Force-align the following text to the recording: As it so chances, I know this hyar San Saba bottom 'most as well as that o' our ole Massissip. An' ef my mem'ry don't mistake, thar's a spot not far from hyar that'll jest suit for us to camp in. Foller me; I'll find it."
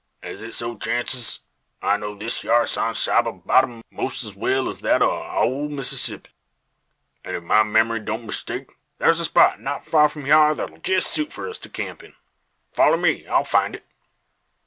As 0.23 0.41
it 0.41 0.53
so 0.55 0.75
chances, 0.75 1.41
I 1.79 1.95
know 1.95 2.15
this 2.15 2.41
hyar 2.41 2.65
San 2.65 2.95
Saba 2.95 3.31
bottom 3.33 3.83
'most 3.91 4.23
as 4.23 4.35
well 4.35 4.67
as 4.67 4.81
that 4.81 5.03
o' 5.03 5.11
our 5.11 5.43
ole 5.43 5.69
Massissip. 5.69 6.25
An' 7.23 7.35
ef 7.35 7.43
my 7.43 7.61
mem'ry 7.61 7.99
don't 7.99 8.25
mistake, 8.25 8.71
thar's 8.97 9.19
a 9.19 9.25
spot 9.25 9.61
not 9.61 9.85
far 9.85 10.09
from 10.09 10.25
hyar 10.25 10.55
that'll 10.55 10.77
jest 10.77 11.09
suit 11.11 11.31
for 11.31 11.47
us 11.47 11.59
to 11.59 11.69
camp 11.69 12.01
in. 12.01 12.15
Foller 12.73 12.97
me; 12.97 13.27
I'll 13.27 13.43
find 13.43 13.75
it." 13.75 13.85